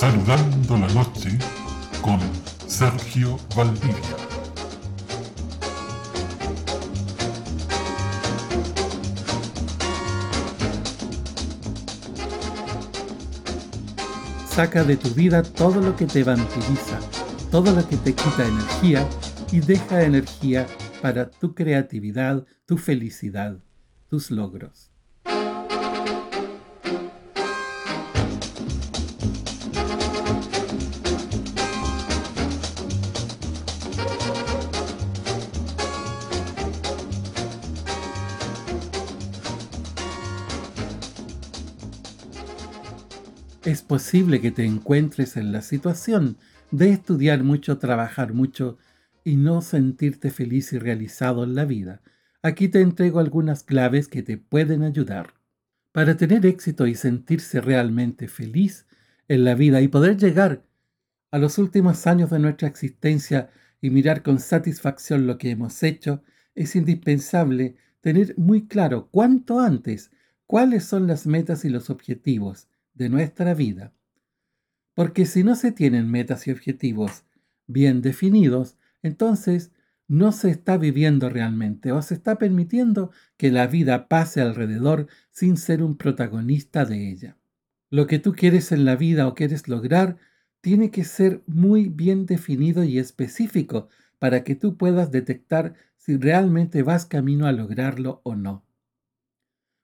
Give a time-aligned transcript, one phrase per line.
[0.00, 1.28] Saludando la noche
[2.00, 2.18] con
[2.66, 4.16] Sergio Valdivia.
[14.48, 16.98] Saca de tu vida todo lo que te vampiriza,
[17.50, 19.06] todo lo que te quita energía
[19.52, 20.66] y deja energía
[21.02, 23.58] para tu creatividad, tu felicidad,
[24.08, 24.89] tus logros.
[43.64, 46.38] Es posible que te encuentres en la situación
[46.70, 48.78] de estudiar mucho, trabajar mucho
[49.22, 52.00] y no sentirte feliz y realizado en la vida.
[52.42, 55.34] Aquí te entrego algunas claves que te pueden ayudar.
[55.92, 58.86] Para tener éxito y sentirse realmente feliz
[59.28, 60.64] en la vida y poder llegar
[61.30, 63.50] a los últimos años de nuestra existencia
[63.82, 66.22] y mirar con satisfacción lo que hemos hecho,
[66.54, 70.10] es indispensable tener muy claro cuanto antes
[70.46, 73.92] cuáles son las metas y los objetivos de nuestra vida.
[74.94, 77.24] Porque si no se tienen metas y objetivos
[77.66, 79.72] bien definidos, entonces
[80.08, 85.56] no se está viviendo realmente o se está permitiendo que la vida pase alrededor sin
[85.56, 87.36] ser un protagonista de ella.
[87.90, 90.18] Lo que tú quieres en la vida o quieres lograr
[90.60, 96.82] tiene que ser muy bien definido y específico para que tú puedas detectar si realmente
[96.82, 98.64] vas camino a lograrlo o no.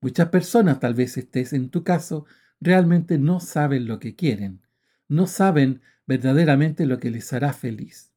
[0.00, 2.24] Muchas personas, tal vez estés en tu caso,
[2.60, 4.62] realmente no saben lo que quieren,
[5.08, 8.12] no saben verdaderamente lo que les hará feliz.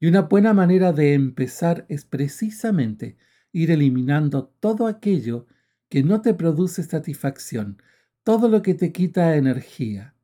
[0.00, 3.16] Y una buena manera de empezar es precisamente
[3.52, 5.46] ir eliminando todo aquello
[5.88, 7.80] que no te produce satisfacción,
[8.22, 10.14] todo lo que te quita energía,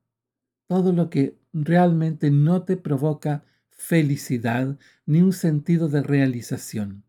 [0.67, 7.05] todo lo que realmente no te provoca felicidad ni un sentido de realización.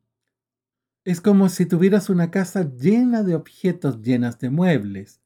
[1.03, 5.21] Es como si tuvieras una casa llena de objetos, llenas de muebles,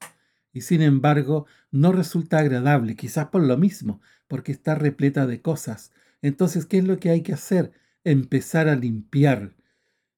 [0.56, 5.92] y sin embargo no resulta agradable, quizás por lo mismo, porque está repleta de cosas.
[6.22, 7.72] Entonces, ¿qué es lo que hay que hacer?
[8.04, 9.54] Empezar a limpiar,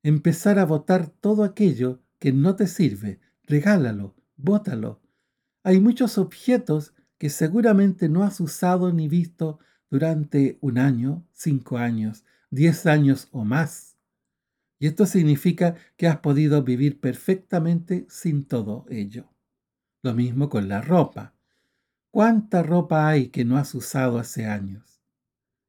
[0.04, 3.19] empezar a botar todo aquello que no te sirve,
[3.49, 5.03] regálalo, bótalo.
[5.65, 9.59] Hay muchos objetos que seguramente no has usado ni visto
[9.91, 13.97] durante un año, cinco años, diez años o más.
[14.78, 19.32] Y esto significa que has podido vivir perfectamente sin todo ello.
[20.03, 21.35] Lo mismo con la ropa.
[22.11, 25.03] ¿Cuánta ropa hay que no has usado hace años?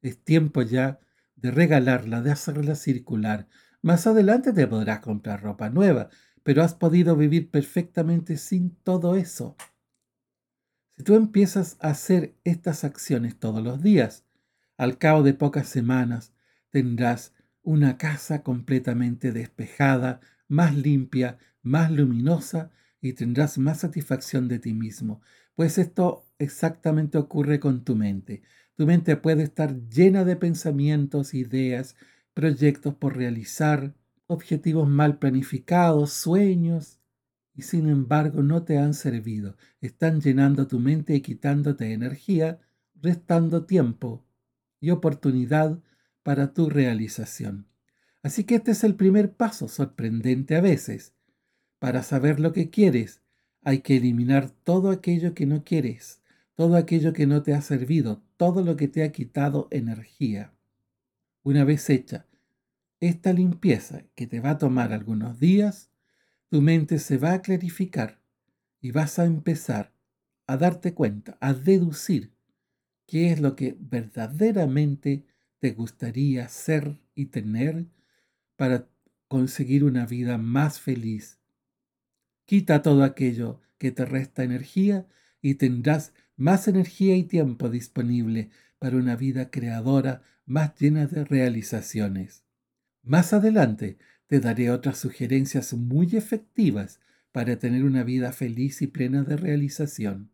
[0.02, 1.00] Es tiempo ya
[1.34, 3.48] de regalarla, de hacerla circular.
[3.82, 6.10] Más adelante te podrás comprar ropa nueva,
[6.42, 9.56] pero has podido vivir perfectamente sin todo eso.
[10.96, 14.24] Si tú empiezas a hacer estas acciones todos los días,
[14.76, 16.32] al cabo de pocas semanas
[16.70, 24.74] tendrás una casa completamente despejada, más limpia, más luminosa y tendrás más satisfacción de ti
[24.74, 25.20] mismo.
[25.54, 28.42] Pues esto exactamente ocurre con tu mente.
[28.76, 31.96] Tu mente puede estar llena de pensamientos, ideas,
[32.34, 33.94] proyectos por realizar,
[34.26, 37.00] objetivos mal planificados, sueños,
[37.54, 39.56] y sin embargo no te han servido.
[39.80, 42.60] Están llenando tu mente y quitándote energía,
[42.94, 44.24] restando tiempo
[44.80, 45.78] y oportunidad
[46.22, 47.66] para tu realización.
[48.22, 51.14] Así que este es el primer paso, sorprendente a veces,
[51.80, 53.22] para saber lo que quieres,
[53.64, 56.22] hay que eliminar todo aquello que no quieres,
[56.54, 60.52] todo aquello que no te ha servido, todo lo que te ha quitado energía.
[61.42, 62.26] Una vez hecha
[63.00, 65.90] esta limpieza, que te va a tomar algunos días,
[66.50, 68.20] tu mente se va a clarificar
[68.82, 69.94] y vas a empezar
[70.46, 72.34] a darte cuenta, a deducir
[73.06, 75.24] qué es lo que verdaderamente
[75.60, 77.86] te gustaría ser y tener
[78.56, 78.86] para
[79.28, 81.39] conseguir una vida más feliz
[82.50, 85.06] Quita todo aquello que te resta energía
[85.40, 88.50] y tendrás más energía y tiempo disponible
[88.80, 92.42] para una vida creadora más llena de realizaciones.
[93.04, 96.98] Más adelante te daré otras sugerencias muy efectivas
[97.30, 100.32] para tener una vida feliz y plena de realización.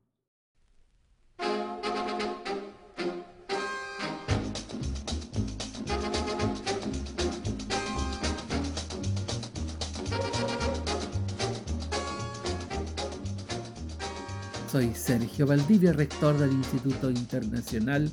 [14.71, 18.11] Soy Sergio Valdivia, rector del Instituto Internacional